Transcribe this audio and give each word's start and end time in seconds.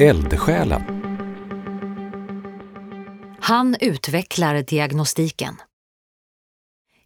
Eldsjälen 0.00 0.82
Han 3.40 3.76
utvecklar 3.80 4.62
diagnostiken. 4.62 5.56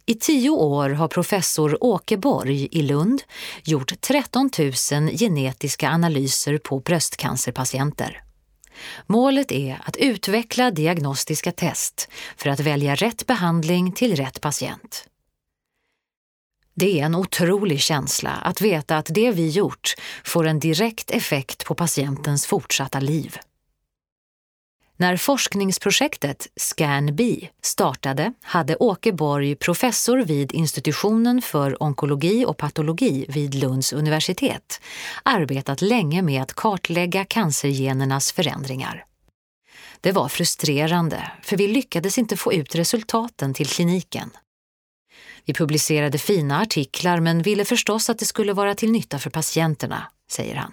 I 0.05 0.15
tio 0.15 0.49
år 0.49 0.89
har 0.89 1.07
professor 1.07 1.83
Åke 1.83 2.17
Borg 2.17 2.67
i 2.71 2.81
Lund 2.81 3.21
gjort 3.63 4.01
13 4.01 4.49
000 4.91 5.09
genetiska 5.09 5.89
analyser 5.89 6.57
på 6.57 6.79
bröstcancerpatienter. 6.79 8.23
Målet 9.07 9.51
är 9.51 9.81
att 9.85 9.97
utveckla 9.97 10.71
diagnostiska 10.71 11.51
test 11.51 12.09
för 12.37 12.49
att 12.49 12.59
välja 12.59 12.95
rätt 12.95 13.27
behandling 13.27 13.91
till 13.91 14.15
rätt 14.15 14.41
patient. 14.41 15.08
Det 16.79 16.99
är 16.99 17.05
en 17.05 17.15
otrolig 17.15 17.79
känsla 17.79 18.29
att 18.29 18.61
veta 18.61 18.97
att 18.97 19.07
det 19.09 19.31
vi 19.31 19.49
gjort 19.49 19.93
får 20.23 20.47
en 20.47 20.59
direkt 20.59 21.11
effekt 21.11 21.65
på 21.65 21.75
patientens 21.75 22.45
fortsatta 22.45 22.99
liv. 22.99 23.37
När 24.97 25.17
forskningsprojektet 25.17 26.47
ScanB 26.55 27.21
startade 27.61 28.33
hade 28.41 28.75
Åke 28.75 29.13
Borg, 29.13 29.55
professor 29.55 30.17
vid 30.17 30.51
institutionen 30.51 31.41
för 31.41 31.83
onkologi 31.83 32.45
och 32.45 32.57
patologi 32.57 33.25
vid 33.29 33.55
Lunds 33.55 33.93
universitet, 33.93 34.81
arbetat 35.23 35.81
länge 35.81 36.21
med 36.21 36.41
att 36.41 36.53
kartlägga 36.53 37.25
cancergenernas 37.25 38.31
förändringar. 38.31 39.05
Det 40.01 40.11
var 40.11 40.27
frustrerande, 40.27 41.31
för 41.43 41.57
vi 41.57 41.67
lyckades 41.67 42.17
inte 42.17 42.37
få 42.37 42.53
ut 42.53 42.75
resultaten 42.75 43.53
till 43.53 43.67
kliniken. 43.67 44.31
Vi 45.45 45.53
publicerade 45.53 46.17
fina 46.17 46.61
artiklar 46.61 47.19
men 47.19 47.41
ville 47.41 47.65
förstås 47.65 48.09
att 48.09 48.19
det 48.19 48.25
skulle 48.25 48.53
vara 48.53 48.75
till 48.75 48.91
nytta 48.91 49.19
för 49.19 49.29
patienterna, 49.29 50.11
säger 50.31 50.55
han. 50.55 50.71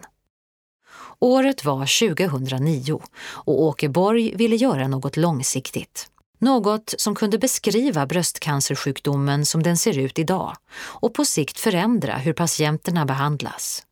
Året 1.19 1.65
var 1.65 2.09
2009 2.09 3.01
och 3.23 3.63
Åke 3.63 3.89
Borg 3.89 4.37
ville 4.37 4.57
göra 4.57 4.89
något 4.89 5.17
långsiktigt. 5.17 6.11
Något 6.39 6.95
som 6.99 7.15
kunde 7.15 7.39
beskriva 7.39 8.07
bröstcancersjukdomen 8.07 9.47
som 9.47 9.63
den 9.63 9.77
ser 9.77 9.99
ut 9.99 10.19
idag 10.19 10.57
och 10.77 11.15
på 11.15 11.25
sikt 11.25 11.61
förändra 11.61 12.17
hur 12.17 12.33
patienterna 12.33 13.07
behandlas. 13.07 13.83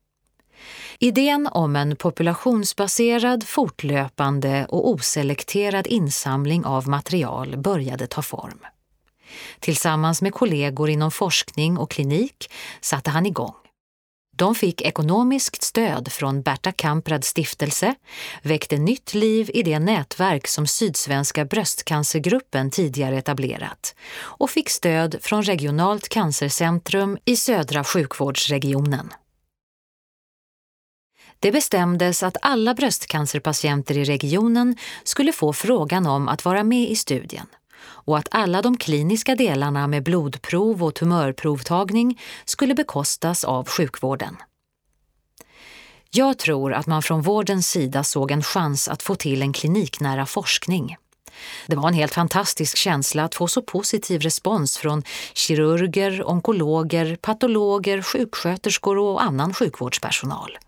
Idén 0.99 1.49
om 1.53 1.77
en 1.77 1.97
populationsbaserad, 1.97 3.45
fortlöpande 3.47 4.67
och 4.69 4.89
oselekterad 4.89 5.87
insamling 5.87 6.65
av 6.65 6.89
material 6.89 7.57
började 7.57 8.07
ta 8.07 8.23
form. 8.23 8.59
Tillsammans 9.61 10.23
med 10.23 10.35
kollegor 10.35 10.91
inom 10.91 11.11
forskning 11.11 11.79
och 11.79 11.91
klinik 11.91 12.51
satte 12.81 13.11
han 13.11 13.27
igång. 13.27 13.55
De 14.37 14.55
fick 14.55 14.83
ekonomiskt 14.83 15.63
stöd 15.63 16.13
från 16.13 16.43
Berta 16.43 16.73
Kamprads 16.73 17.29
stiftelse, 17.29 17.95
väckte 18.43 18.79
nytt 18.79 19.15
liv 19.15 19.51
i 19.55 19.63
det 19.63 19.79
nätverk 19.79 20.47
som 20.49 20.67
Sydsvenska 20.67 21.45
bröstcancergruppen 21.45 22.71
tidigare 22.71 23.19
etablerat 23.19 23.95
och 24.17 24.51
fick 24.51 24.71
stöd 24.71 25.17
från 25.21 25.43
Regionalt 25.43 26.09
cancercentrum 26.09 27.19
i 27.25 27.37
södra 27.37 27.85
sjukvårdsregionen. 27.85 29.13
Det 31.39 31.53
bestämdes 31.53 32.23
att 32.23 32.37
alla 32.43 32.75
bröstcancerpatienter 32.75 33.99
i 33.99 34.05
regionen 34.05 34.77
skulle 35.05 35.33
få 35.33 35.53
frågan 35.53 36.07
om 36.07 36.29
att 36.29 36.45
vara 36.45 36.65
med 36.65 36.91
i 36.91 36.97
studien 36.97 37.47
och 37.87 38.19
att 38.19 38.29
alla 38.31 38.63
de 38.63 38.77
kliniska 38.77 39.35
delarna 39.35 39.87
med 39.87 40.03
blodprov 40.03 40.85
och 40.85 40.95
tumörprovtagning 40.95 42.21
skulle 42.45 42.75
bekostas 42.75 43.45
av 43.45 43.69
sjukvården. 43.69 44.37
Jag 46.11 46.39
tror 46.39 46.73
att 46.73 46.87
man 46.87 47.03
från 47.03 47.23
vårdens 47.23 47.69
sida 47.69 48.05
såg 48.05 48.31
en 48.31 48.43
chans 48.43 48.89
att 48.89 49.03
få 49.03 49.15
till 49.15 49.43
en 49.43 49.53
kliniknära 49.53 50.27
forskning. 50.27 50.97
Det 51.67 51.77
var 51.77 51.89
en 51.89 51.95
helt 51.95 52.15
fantastisk 52.15 52.77
känsla 52.77 53.25
att 53.25 53.35
få 53.35 53.49
så 53.49 53.63
positiv 53.63 54.21
respons 54.21 54.77
från 54.77 55.03
kirurger, 55.35 56.29
onkologer, 56.29 57.17
patologer, 57.17 58.03
sjuksköterskor 58.03 58.99
och 58.99 59.23
annan 59.23 59.55
sjukvårdspersonal. 59.55 60.59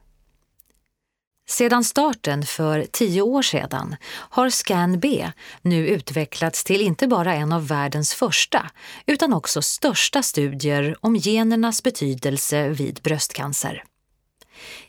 Sedan 1.49 1.85
starten 1.85 2.43
för 2.43 2.87
tio 2.93 3.23
år 3.23 3.43
sedan 3.43 3.97
har 4.11 4.51
ScanB 4.51 5.05
nu 5.63 5.89
utvecklats 5.89 6.65
till 6.65 6.81
inte 6.81 7.07
bara 7.07 7.35
en 7.35 7.53
av 7.53 7.67
världens 7.67 8.15
första 8.15 8.71
utan 9.07 9.33
också 9.33 9.63
största 9.63 10.23
studier 10.23 10.97
om 11.01 11.15
genernas 11.15 11.83
betydelse 11.83 12.69
vid 12.69 13.01
bröstcancer. 13.03 13.85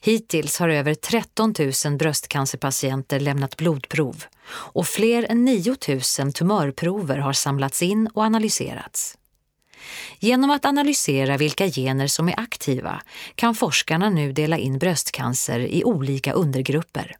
Hittills 0.01 0.59
har 0.59 0.69
över 0.69 0.93
13 0.93 1.53
000 1.85 1.97
bröstcancerpatienter 1.97 3.19
lämnat 3.19 3.57
blodprov 3.57 4.23
och 4.49 4.87
fler 4.87 5.25
än 5.29 5.45
9 5.45 5.75
000 6.19 6.33
tumörprover 6.33 7.17
har 7.17 7.33
samlats 7.33 7.83
in 7.83 8.07
och 8.07 8.23
analyserats. 8.23 9.16
Genom 10.19 10.51
att 10.51 10.65
analysera 10.65 11.37
vilka 11.37 11.67
gener 11.67 12.07
som 12.07 12.29
är 12.29 12.39
aktiva 12.39 13.01
kan 13.35 13.55
forskarna 13.55 14.09
nu 14.09 14.31
dela 14.31 14.57
in 14.57 14.79
bröstcancer 14.79 15.59
i 15.59 15.83
olika 15.83 16.33
undergrupper. 16.33 17.15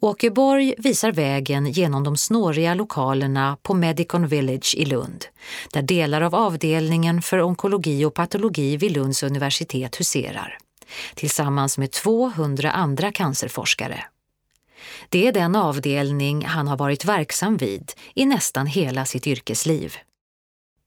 Åke 0.00 0.30
Borg 0.30 0.74
visar 0.78 1.12
vägen 1.12 1.66
genom 1.66 2.04
de 2.04 2.16
snåriga 2.16 2.74
lokalerna 2.74 3.56
på 3.62 3.74
Medicon 3.74 4.26
Village 4.26 4.74
i 4.78 4.84
Lund, 4.84 5.24
där 5.72 5.82
delar 5.82 6.20
av 6.20 6.34
avdelningen 6.34 7.22
för 7.22 7.42
onkologi 7.42 8.04
och 8.04 8.14
patologi 8.14 8.76
vid 8.76 8.92
Lunds 8.92 9.22
universitet 9.22 10.00
huserar, 10.00 10.58
tillsammans 11.14 11.78
med 11.78 11.90
200 11.90 12.70
andra 12.70 13.12
cancerforskare. 13.12 14.04
Det 15.08 15.26
är 15.26 15.32
den 15.32 15.56
avdelning 15.56 16.44
han 16.44 16.68
har 16.68 16.76
varit 16.76 17.04
verksam 17.04 17.56
vid 17.56 17.92
i 18.14 18.26
nästan 18.26 18.66
hela 18.66 19.04
sitt 19.04 19.26
yrkesliv. 19.26 19.94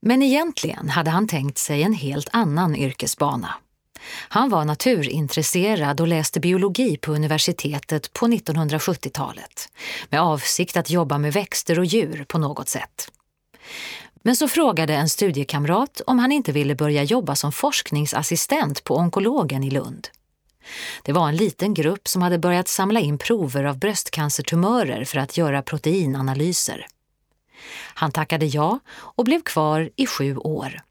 Men 0.02 0.22
egentligen 0.22 0.90
hade 0.90 1.10
han 1.10 1.28
tänkt 1.28 1.58
sig 1.58 1.84
en 1.84 1.94
helt 1.94 2.30
annan 2.32 2.76
yrkesbana. 2.76 3.54
Han 4.30 4.50
var 4.50 4.66
naturintresserad 4.66 6.02
och 6.02 6.08
läste 6.08 6.40
biologi 6.40 6.98
på 6.98 7.12
universitetet 7.12 8.14
på 8.14 8.28
1970-talet 8.28 9.70
med 10.10 10.22
avsikt 10.22 10.78
att 10.78 10.90
jobba 10.90 11.18
med 11.18 11.34
växter 11.34 11.80
och 11.80 11.86
djur 11.86 12.26
på 12.28 12.38
något 12.38 12.70
sätt. 12.70 13.12
Men 14.24 14.36
så 14.36 14.48
frågade 14.48 14.94
en 14.94 15.10
studiekamrat 15.10 16.02
om 16.08 16.20
han 16.20 16.32
inte 16.32 16.52
ville 16.52 16.76
börja 16.76 17.04
jobba 17.04 17.36
som 17.36 17.52
forskningsassistent 17.52 18.84
på 18.84 18.96
onkologen 18.96 19.64
i 19.64 19.70
Lund. 19.70 20.08
Det 21.04 21.12
var 21.14 21.30
en 21.30 21.36
liten 21.36 21.74
grupp 21.74 22.08
som 22.08 22.22
hade 22.22 22.38
börjat 22.38 22.68
samla 22.68 23.00
in 23.00 23.18
prover 23.18 23.64
av 23.64 23.78
bröstcancertumörer 23.80 25.06
för 25.06 25.18
att 25.18 25.38
göra 25.38 25.62
proteinanalyser. 25.62 26.88
Han 27.94 28.12
tackade 28.12 28.46
ja 28.46 28.80
och 28.90 29.26
blev 29.26 29.42
kvar 29.42 29.90
i 29.96 30.06
sju 30.06 30.38
år. 30.38 30.82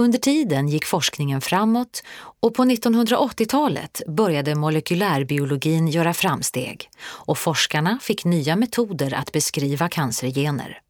Under 0.00 0.18
tiden 0.18 0.68
gick 0.68 0.84
forskningen 0.84 1.40
framåt 1.40 2.02
och 2.40 2.54
på 2.54 2.64
1980-talet 2.64 4.02
började 4.06 4.54
molekylärbiologin 4.54 5.88
göra 5.88 6.14
framsteg 6.14 6.90
och 7.02 7.38
forskarna 7.38 7.98
fick 8.02 8.24
nya 8.24 8.56
metoder 8.56 9.14
att 9.14 9.32
beskriva 9.32 9.88
cancergener. 9.88 10.80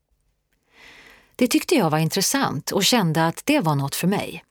Det 1.37 1.47
tyckte 1.47 1.75
jag 1.75 1.91
var 1.91 1.99
intressant 1.99 2.71
och 2.71 2.85
kände 2.85 3.27
att 3.27 3.43
det 3.45 3.61
var 3.61 3.75
något 3.75 3.95
för 3.95 4.07
mig. 4.07 4.45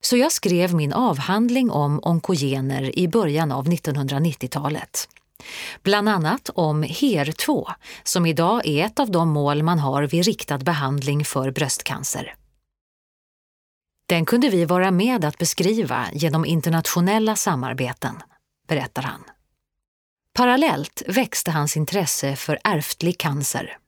Så 0.00 0.16
jag 0.16 0.32
skrev 0.32 0.74
min 0.74 0.92
avhandling 0.92 1.70
om 1.70 2.00
onkogener 2.02 2.98
i 2.98 3.08
början 3.08 3.52
av 3.52 3.66
1990-talet. 3.66 5.08
Bland 5.82 6.08
annat 6.08 6.50
om 6.54 6.84
HER2 6.84 7.72
som 8.02 8.26
idag 8.26 8.66
är 8.66 8.86
ett 8.86 9.00
av 9.00 9.10
de 9.10 9.28
mål 9.28 9.62
man 9.62 9.78
har 9.78 10.02
vid 10.02 10.24
riktad 10.24 10.58
behandling 10.58 11.24
för 11.24 11.50
bröstcancer. 11.50 12.34
Den 14.08 14.24
kunde 14.24 14.48
vi 14.48 14.64
vara 14.64 14.90
med 14.90 15.24
att 15.24 15.38
beskriva 15.38 16.06
genom 16.12 16.44
internationella 16.44 17.36
samarbeten, 17.36 18.22
berättar 18.68 19.02
han. 19.02 19.24
Parallellt 20.32 21.02
växte 21.06 21.50
hans 21.50 21.76
intresse 21.76 22.36
för 22.36 22.58
ärftlig 22.64 23.18
cancer. 23.18 23.78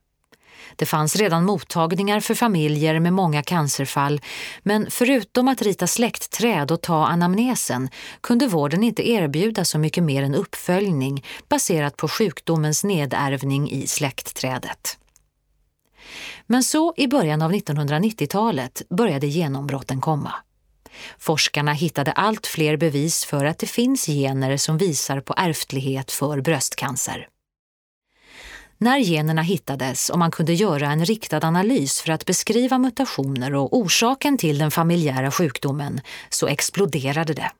Det 0.76 0.86
fanns 0.86 1.16
redan 1.16 1.44
mottagningar 1.44 2.20
för 2.20 2.34
familjer 2.34 3.00
med 3.00 3.12
många 3.12 3.42
cancerfall 3.42 4.20
men 4.62 4.86
förutom 4.90 5.48
att 5.48 5.62
rita 5.62 5.86
släktträd 5.86 6.70
och 6.70 6.80
ta 6.80 7.06
anamnesen 7.06 7.88
kunde 8.20 8.46
vården 8.46 8.84
inte 8.84 9.08
erbjuda 9.08 9.64
så 9.64 9.78
mycket 9.78 10.04
mer 10.04 10.22
än 10.22 10.34
uppföljning 10.34 11.24
baserat 11.48 11.96
på 11.96 12.08
sjukdomens 12.08 12.84
nedärvning 12.84 13.70
i 13.70 13.86
släktträdet. 13.86 14.98
Men 16.46 16.62
så 16.62 16.94
i 16.96 17.08
början 17.08 17.42
av 17.42 17.52
1990-talet 17.52 18.82
började 18.90 19.26
genombrotten 19.26 20.00
komma. 20.00 20.34
Forskarna 21.18 21.72
hittade 21.72 22.12
allt 22.12 22.46
fler 22.46 22.76
bevis 22.76 23.24
för 23.24 23.44
att 23.44 23.58
det 23.58 23.66
finns 23.66 24.06
gener 24.06 24.56
som 24.56 24.78
visar 24.78 25.20
på 25.20 25.34
ärftlighet 25.36 26.12
för 26.12 26.40
bröstcancer. 26.40 27.28
När 28.80 28.98
generna 28.98 29.42
hittades 29.42 30.10
och 30.10 30.18
man 30.18 30.30
kunde 30.30 30.54
göra 30.54 30.86
en 30.86 31.04
riktad 31.04 31.46
analys 31.46 32.00
för 32.00 32.12
att 32.12 32.26
beskriva 32.26 32.78
mutationer 32.78 33.54
och 33.54 33.76
orsaken 33.76 34.38
till 34.38 34.58
den 34.58 34.70
familjära 34.70 35.30
sjukdomen 35.30 36.00
så 36.28 36.46
exploderade 36.46 37.34
det. 37.34 37.50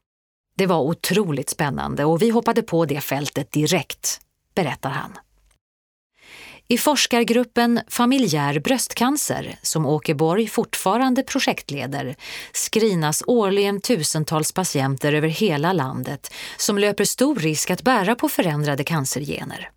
Det 0.56 0.67
var 0.67 0.81
otroligt 0.81 1.50
spännande 1.50 2.05
och 2.05 2.23
vi 2.23 2.31
hoppade 2.31 2.62
på 2.62 2.85
det 2.85 3.00
fältet 3.00 3.53
direkt, 3.53 4.20
berättar 4.55 4.91
han. 4.91 5.12
I 6.69 6.79
forskargruppen 6.79 7.81
Familjär 7.88 8.61
bröstcancer, 8.61 9.59
som 9.62 9.87
Åke 9.87 10.14
Borg 10.14 10.49
fortfarande 10.49 11.23
projektleder, 11.23 12.17
skrinas 12.53 13.23
årligen 13.26 13.81
tusentals 13.81 14.53
patienter 14.53 15.12
över 15.12 15.29
hela 15.29 15.73
landet 15.73 16.35
som 16.56 16.79
löper 16.79 17.05
stor 17.05 17.37
risk 17.37 17.71
att 17.71 17.82
bära 17.82 18.14
på 18.14 18.29
förändrade 18.29 18.85
cancergener. 18.85 19.71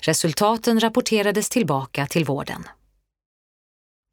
Resultaten 0.00 0.80
rapporterades 0.80 1.48
tillbaka 1.48 2.06
till 2.06 2.24
vården. 2.24 2.64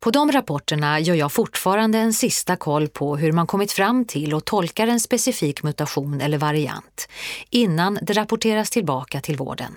På 0.03 0.11
de 0.11 0.31
rapporterna 0.31 0.99
gör 0.99 1.15
jag 1.15 1.31
fortfarande 1.31 1.97
en 1.97 2.13
sista 2.13 2.55
koll 2.55 2.87
på 2.87 3.17
hur 3.17 3.31
man 3.31 3.47
kommit 3.47 3.71
fram 3.71 4.05
till 4.05 4.33
och 4.33 4.45
tolkar 4.45 4.87
en 4.87 4.99
specifik 4.99 5.63
mutation 5.63 6.21
eller 6.21 6.37
variant 6.37 7.07
innan 7.49 7.99
det 8.01 8.13
rapporteras 8.13 8.69
tillbaka 8.69 9.21
till 9.21 9.37
vården. 9.37 9.75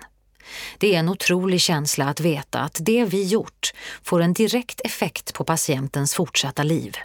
Det 0.79 0.95
är 0.95 0.99
en 0.99 1.09
otrolig 1.09 1.61
känsla 1.61 2.09
att 2.09 2.21
veta 2.21 2.61
att 2.61 2.77
det 2.81 3.05
vi 3.05 3.25
gjort 3.25 3.73
får 4.03 4.21
en 4.21 4.33
direkt 4.33 4.81
effekt 4.81 5.35
på 5.35 5.45
patientens 5.45 6.15
fortsatta 6.15 6.63
liv. 6.63 6.97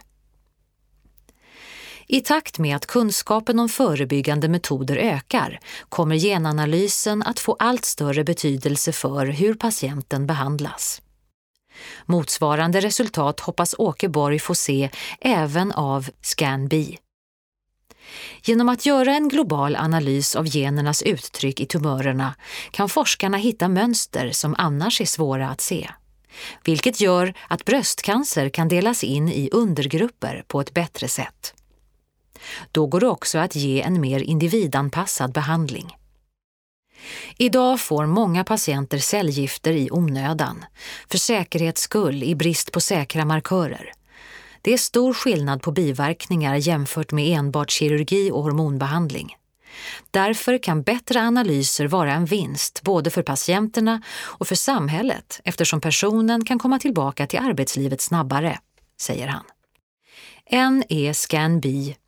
I 2.06 2.20
takt 2.20 2.58
med 2.58 2.76
att 2.76 2.86
kunskapen 2.86 3.58
om 3.58 3.68
förebyggande 3.68 4.48
metoder 4.48 4.96
ökar 4.96 5.60
kommer 5.88 6.16
genanalysen 6.16 7.22
att 7.22 7.40
få 7.40 7.56
allt 7.58 7.84
större 7.84 8.24
betydelse 8.24 8.92
för 8.92 9.26
hur 9.26 9.54
patienten 9.54 10.26
behandlas. 10.26 11.02
Motsvarande 12.06 12.80
resultat 12.80 13.40
hoppas 13.40 13.74
Åke 13.78 14.08
Borg 14.08 14.38
få 14.38 14.54
se 14.54 14.90
även 15.20 15.72
av 15.72 16.10
ScanBi. 16.20 16.98
Genom 18.44 18.68
att 18.68 18.86
göra 18.86 19.14
en 19.14 19.28
global 19.28 19.76
analys 19.76 20.36
av 20.36 20.46
genernas 20.46 21.02
uttryck 21.02 21.60
i 21.60 21.66
tumörerna 21.66 22.34
kan 22.70 22.88
forskarna 22.88 23.36
hitta 23.36 23.68
mönster 23.68 24.30
som 24.30 24.54
annars 24.58 25.00
är 25.00 25.04
svåra 25.04 25.48
att 25.48 25.60
se. 25.60 25.90
Vilket 26.64 27.00
gör 27.00 27.34
att 27.48 27.64
bröstcancer 27.64 28.48
kan 28.48 28.68
delas 28.68 29.04
in 29.04 29.28
i 29.28 29.50
undergrupper 29.52 30.44
på 30.48 30.60
ett 30.60 30.74
bättre 30.74 31.08
sätt. 31.08 31.54
Då 32.72 32.86
går 32.86 33.00
det 33.00 33.08
också 33.08 33.38
att 33.38 33.56
ge 33.56 33.82
en 33.82 34.00
mer 34.00 34.20
individanpassad 34.20 35.32
behandling. 35.32 35.96
Idag 37.38 37.80
får 37.80 38.06
många 38.06 38.44
patienter 38.44 38.98
cellgifter 38.98 39.72
i 39.72 39.90
onödan, 39.90 40.64
för 41.10 41.18
säkerhets 41.18 41.82
skull 41.82 42.22
i 42.22 42.34
brist 42.34 42.72
på 42.72 42.80
säkra 42.80 43.24
markörer. 43.24 43.92
Det 44.62 44.72
är 44.72 44.78
stor 44.78 45.14
skillnad 45.14 45.62
på 45.62 45.72
biverkningar 45.72 46.54
jämfört 46.54 47.12
med 47.12 47.38
enbart 47.38 47.70
kirurgi 47.70 48.30
och 48.30 48.42
hormonbehandling. 48.42 49.36
Därför 50.10 50.58
kan 50.58 50.82
bättre 50.82 51.20
analyser 51.20 51.86
vara 51.86 52.12
en 52.12 52.24
vinst 52.24 52.82
både 52.82 53.10
för 53.10 53.22
patienterna 53.22 54.02
och 54.18 54.48
för 54.48 54.54
samhället 54.54 55.40
eftersom 55.44 55.80
personen 55.80 56.44
kan 56.44 56.58
komma 56.58 56.78
tillbaka 56.78 57.26
till 57.26 57.38
arbetslivet 57.38 58.00
snabbare, 58.00 58.58
säger 59.00 59.26
han. 59.26 59.44
En 60.46 60.84
är 60.88 61.12
ScanB 61.12 61.64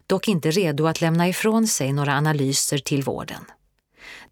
dock 0.09 0.29
inte 0.29 0.51
redo 0.51 0.87
att 0.87 1.01
lämna 1.01 1.29
ifrån 1.29 1.67
sig 1.67 1.93
några 1.93 2.17
analyser 2.17 2.79
till 2.79 3.03
vården. 3.03 3.45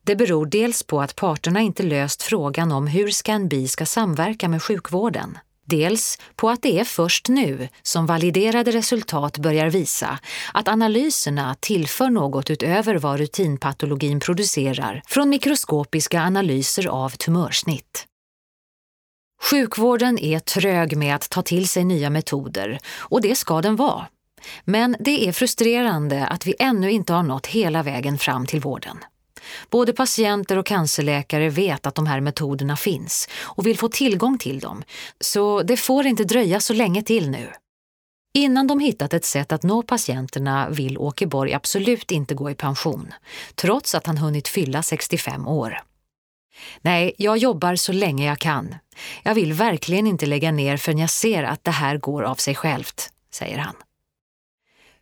Det 0.04 0.16
beror 0.16 0.46
dels 0.46 0.82
på 0.82 1.00
att 1.00 1.16
parterna 1.16 1.60
inte 1.60 1.82
löst 1.82 2.22
frågan 2.22 2.72
om 2.72 2.86
hur 2.86 3.10
Scanbi 3.10 3.68
ska 3.68 3.86
samverka 3.86 4.48
med 4.48 4.62
sjukvården. 4.62 5.38
Dels 5.64 6.18
på 6.36 6.50
att 6.50 6.62
det 6.62 6.78
är 6.78 6.84
först 6.84 7.28
nu 7.28 7.68
som 7.82 8.06
validerade 8.06 8.70
resultat 8.70 9.38
börjar 9.38 9.70
visa 9.70 10.18
att 10.54 10.68
analyserna 10.68 11.56
tillför 11.60 12.10
något 12.10 12.50
utöver 12.50 12.94
vad 12.94 13.18
rutinpatologin 13.18 14.20
producerar 14.20 15.02
från 15.06 15.28
mikroskopiska 15.28 16.22
analyser 16.22 16.86
av 16.86 17.10
tumörsnitt. 17.10 18.06
Sjukvården 19.42 20.18
är 20.18 20.38
trög 20.38 20.96
med 20.96 21.14
att 21.14 21.30
ta 21.30 21.42
till 21.42 21.68
sig 21.68 21.84
nya 21.84 22.10
metoder 22.10 22.78
och 22.98 23.20
det 23.20 23.34
ska 23.34 23.62
den 23.62 23.76
vara. 23.76 24.06
Men 24.64 24.96
det 25.00 25.28
är 25.28 25.32
frustrerande 25.32 26.26
att 26.26 26.46
vi 26.46 26.54
ännu 26.58 26.90
inte 26.90 27.12
har 27.12 27.22
nått 27.22 27.46
hela 27.46 27.82
vägen 27.82 28.18
fram 28.18 28.46
till 28.46 28.60
vården. 28.60 28.98
Både 29.70 29.92
patienter 29.92 30.56
och 30.56 30.66
cancerläkare 30.66 31.48
vet 31.48 31.86
att 31.86 31.94
de 31.94 32.06
här 32.06 32.20
metoderna 32.20 32.76
finns 32.76 33.28
och 33.42 33.66
vill 33.66 33.78
få 33.78 33.88
tillgång 33.88 34.38
till 34.38 34.60
dem, 34.60 34.82
så 35.20 35.62
det 35.62 35.76
får 35.76 36.06
inte 36.06 36.24
dröja 36.24 36.60
så 36.60 36.72
länge 36.72 37.02
till 37.02 37.30
nu. 37.30 37.52
Innan 38.34 38.66
de 38.66 38.80
hittat 38.80 39.14
ett 39.14 39.24
sätt 39.24 39.52
att 39.52 39.62
nå 39.62 39.82
patienterna 39.82 40.68
vill 40.70 40.98
Åke 40.98 41.26
Borg 41.26 41.54
absolut 41.54 42.10
inte 42.10 42.34
gå 42.34 42.50
i 42.50 42.54
pension, 42.54 43.14
trots 43.54 43.94
att 43.94 44.06
han 44.06 44.18
hunnit 44.18 44.48
fylla 44.48 44.82
65 44.82 45.48
år. 45.48 45.80
Nej, 46.80 47.14
jag 47.18 47.38
jobbar 47.38 47.76
så 47.76 47.92
länge 47.92 48.26
jag 48.26 48.38
kan. 48.38 48.74
Jag 49.22 49.34
vill 49.34 49.52
verkligen 49.52 50.06
inte 50.06 50.26
lägga 50.26 50.52
ner 50.52 50.76
förrän 50.76 50.98
jag 50.98 51.10
ser 51.10 51.42
att 51.42 51.64
det 51.64 51.70
här 51.70 51.98
går 51.98 52.22
av 52.22 52.34
sig 52.34 52.54
självt, 52.54 53.10
säger 53.30 53.58
han. 53.58 53.74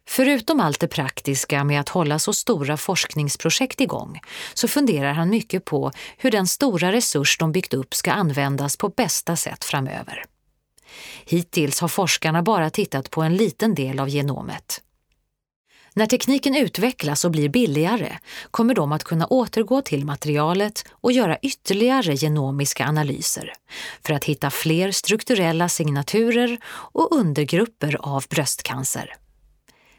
Förutom 0.08 0.60
allt 0.60 0.80
det 0.80 0.88
praktiska 0.88 1.64
med 1.64 1.80
att 1.80 1.88
hålla 1.88 2.18
så 2.18 2.32
stora 2.32 2.76
forskningsprojekt 2.76 3.80
igång 3.80 4.20
så 4.54 4.68
funderar 4.68 5.12
han 5.12 5.30
mycket 5.30 5.64
på 5.64 5.92
hur 6.16 6.30
den 6.30 6.46
stora 6.46 6.92
resurs 6.92 7.38
de 7.38 7.52
byggt 7.52 7.74
upp 7.74 7.94
ska 7.94 8.12
användas 8.12 8.76
på 8.76 8.88
bästa 8.88 9.36
sätt 9.36 9.64
framöver. 9.64 10.24
Hittills 11.24 11.80
har 11.80 11.88
forskarna 11.88 12.42
bara 12.42 12.70
tittat 12.70 13.10
på 13.10 13.22
en 13.22 13.36
liten 13.36 13.74
del 13.74 14.00
av 14.00 14.08
genomet. 14.08 14.80
När 15.96 16.06
tekniken 16.06 16.56
utvecklas 16.56 17.24
och 17.24 17.30
blir 17.30 17.48
billigare 17.48 18.18
kommer 18.50 18.74
de 18.74 18.92
att 18.92 19.04
kunna 19.04 19.26
återgå 19.26 19.82
till 19.82 20.04
materialet 20.04 20.84
och 20.90 21.12
göra 21.12 21.38
ytterligare 21.42 22.16
genomiska 22.16 22.86
analyser 22.86 23.52
för 24.02 24.14
att 24.14 24.24
hitta 24.24 24.50
fler 24.50 24.90
strukturella 24.90 25.68
signaturer 25.68 26.58
och 26.66 27.12
undergrupper 27.12 27.96
av 28.00 28.24
bröstcancer. 28.30 29.14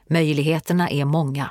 Möjligheterna 0.09 0.89
är 0.89 1.05
många. 1.05 1.49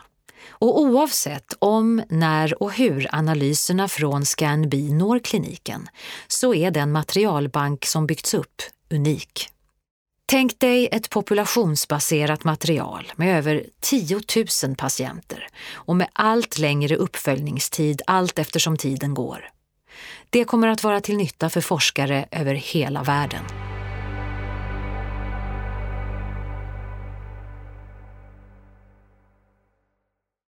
Och 0.49 0.81
oavsett 0.81 1.55
om, 1.59 2.03
när 2.09 2.63
och 2.63 2.73
hur 2.73 3.09
analyserna 3.13 3.89
från 3.89 4.25
ScanB 4.25 4.75
når 4.75 5.19
kliniken 5.19 5.89
så 6.29 6.55
är 6.55 6.71
den 6.71 6.93
materialbank 6.93 7.85
som 7.85 8.07
byggts 8.07 8.35
upp 8.35 8.63
unik. 8.91 9.49
Tänk 10.27 10.61
dig 10.61 10.89
ett 10.93 11.11
populationsbaserat 11.11 12.45
material 12.45 13.13
med 13.17 13.39
över 13.39 13.67
10 13.81 14.21
000 14.65 14.77
patienter 14.77 15.47
och 15.73 15.97
med 15.97 16.09
allt 16.13 16.59
längre 16.59 16.97
uppföljningstid 16.97 18.03
allt 18.07 18.39
eftersom 18.39 18.77
tiden 18.77 19.15
går. 19.15 19.51
Det 20.31 20.45
kommer 20.45 20.69
att 20.69 20.85
vara 20.85 21.01
till 21.01 21.17
nytta 21.17 21.51
för 21.51 21.61
forskare 21.61 22.29
över 22.31 22.55
hela 22.55 23.03
världen. 23.03 23.74